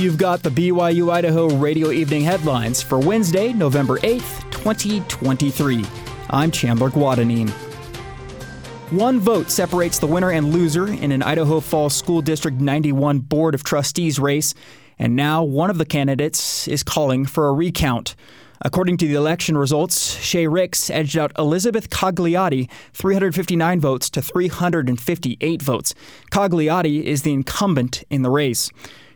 [0.00, 5.84] You've got the BYU Idaho Radio Evening headlines for Wednesday, November 8th, 2023.
[6.30, 7.50] I'm Chandler Guadagnine.
[8.92, 13.54] One vote separates the winner and loser in an Idaho Falls School District 91 Board
[13.54, 14.54] of Trustees race,
[14.98, 18.16] and now one of the candidates is calling for a recount.
[18.62, 25.60] According to the election results, Shay Ricks edged out Elizabeth Cagliotti 359 votes to 358
[25.60, 25.94] votes.
[26.30, 28.70] Cagliotti is the incumbent in the race.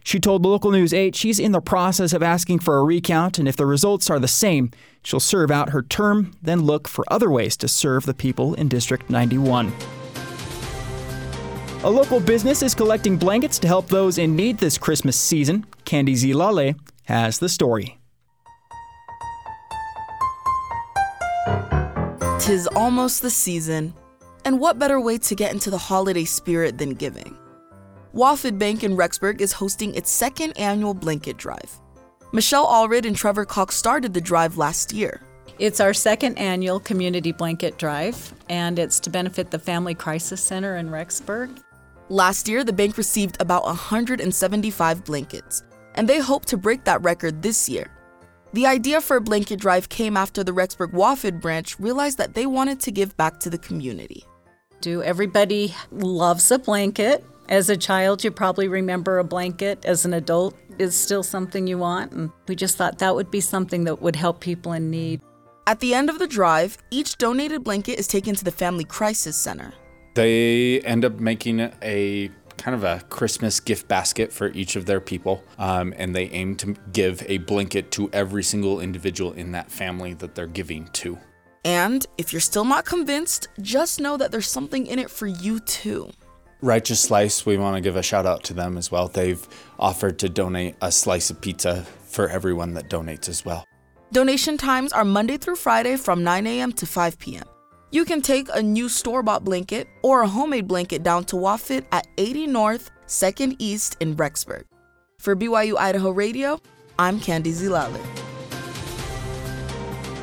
[0.05, 3.49] She told Local News 8 she's in the process of asking for a recount, and
[3.49, 4.71] if the results are the same,
[5.03, 8.69] she'll serve out her term, then look for other ways to serve the people in
[8.69, 9.73] District 91.
[11.85, 15.65] A local business is collecting blankets to help those in need this Christmas season.
[15.87, 17.99] Candy Zilale has the story.
[22.39, 23.95] Tis almost the season,
[24.45, 27.39] and what better way to get into the holiday spirit than giving?
[28.15, 31.81] WaFd Bank in Rexburg is hosting its second annual blanket drive.
[32.31, 35.21] Michelle Allred and Trevor Cox started the drive last year.
[35.59, 40.77] It's our second annual community blanket drive, and it's to benefit the Family Crisis Center
[40.77, 41.61] in Rexburg.
[42.09, 45.65] Last year, the bank received about 175 blankets,
[45.97, 47.91] and they hope to break that record this year.
[48.53, 52.47] The idea for a blanket drive came after the Rexburg WaFd branch realized that they
[52.47, 54.23] wanted to give back to the community.
[54.81, 57.25] Do everybody loves a blanket?
[57.49, 59.85] As a child, you probably remember a blanket.
[59.85, 63.41] As an adult, is still something you want, and we just thought that would be
[63.41, 65.21] something that would help people in need.
[65.67, 69.37] At the end of the drive, each donated blanket is taken to the Family Crisis
[69.37, 69.73] Center.
[70.15, 75.01] They end up making a kind of a Christmas gift basket for each of their
[75.01, 79.71] people, um, and they aim to give a blanket to every single individual in that
[79.71, 81.19] family that they're giving to.
[81.65, 85.61] And if you're still not convinced, just know that there's something in it for you
[85.61, 86.11] too.
[86.65, 89.09] Righteous Slice, we want to give a shout out to them as well.
[89.09, 89.47] They've
[89.79, 93.67] offered to donate a slice of pizza for everyone that donates as well.
[94.13, 96.73] Donation times are Monday through Friday from 9 a.m.
[96.73, 97.45] to 5 p.m.
[97.91, 101.85] You can take a new store bought blanket or a homemade blanket down to WaFd
[101.93, 104.65] at 80 North, 2nd East in Rexburg.
[105.19, 106.59] For BYU Idaho Radio,
[106.99, 108.01] I'm Candy Zilale.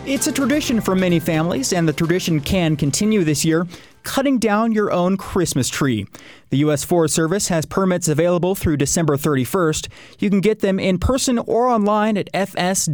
[0.08, 3.68] It's a tradition for many families, and the tradition can continue this year
[4.04, 6.08] cutting down your own Christmas tree.
[6.50, 6.84] The U.S.
[6.84, 9.88] Forest Service has permits available through December 31st.
[10.20, 12.88] You can get them in person or online at fs.usda.gov.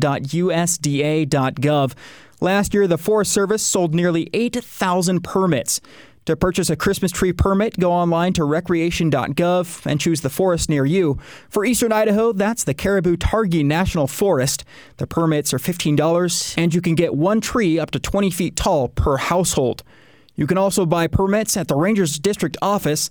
[2.39, 5.81] Last year, the Forest Service sold nearly 8,000 permits.
[6.27, 10.85] To purchase a Christmas tree permit, go online to recreation.gov and choose the forest near
[10.85, 11.17] you.
[11.47, 14.65] For eastern Idaho, that's the Caribou Targhee National Forest.
[14.97, 18.89] The permits are $15, and you can get one tree up to 20 feet tall
[18.89, 19.83] per household.
[20.37, 23.09] You can also buy permits at the Rangers District office.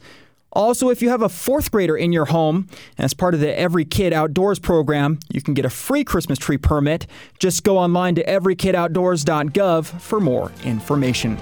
[0.53, 3.84] Also, if you have a fourth grader in your home, as part of the Every
[3.84, 7.06] Kid Outdoors program, you can get a free Christmas tree permit.
[7.38, 11.36] Just go online to everykidoutdoors.gov for more information.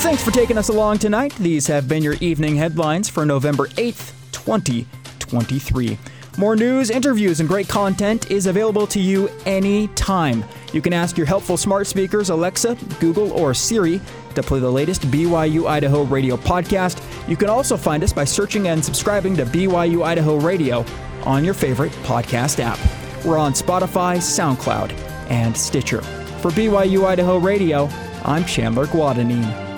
[0.00, 1.34] Thanks for taking us along tonight.
[1.36, 5.98] These have been your evening headlines for November 8th, 2023.
[6.38, 10.44] More news, interviews, and great content is available to you anytime.
[10.72, 14.00] You can ask your helpful smart speakers, Alexa, Google, or Siri,
[14.34, 17.02] to play the latest BYU Idaho radio podcast.
[17.28, 20.84] You can also find us by searching and subscribing to BYU Idaho Radio
[21.24, 22.78] on your favorite podcast app.
[23.24, 24.92] We're on Spotify, SoundCloud,
[25.30, 26.02] and Stitcher.
[26.40, 27.88] For BYU Idaho Radio,
[28.24, 29.69] I'm Chandler Guadagnine.